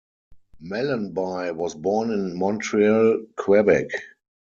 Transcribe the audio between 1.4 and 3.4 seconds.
was born in Montreal,